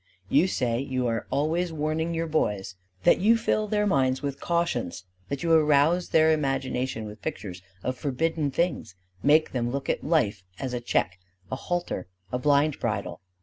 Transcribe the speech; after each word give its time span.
You 0.29 0.47
say 0.47 0.79
you 0.79 1.05
are 1.05 1.27
always 1.29 1.71
warning 1.71 2.15
your 2.15 2.25
boys; 2.25 2.73
that 3.03 3.19
you 3.19 3.37
fill 3.37 3.67
their 3.67 3.85
minds 3.85 4.23
with 4.23 4.39
cautions; 4.41 5.05
that 5.29 5.43
you 5.43 5.51
arouse 5.53 6.09
their 6.09 6.31
imagination 6.31 7.05
with 7.05 7.21
pictures 7.21 7.61
of 7.83 7.95
forbidden 7.99 8.49
things; 8.49 8.95
make 9.21 9.51
them 9.51 9.69
look 9.69 9.91
at 9.91 10.03
life 10.03 10.41
as 10.57 10.73
a 10.73 10.81
check, 10.81 11.19
a 11.51 11.55
halter, 11.55 12.07
a 12.31 12.39
blind 12.39 12.79
bridle. 12.79 13.21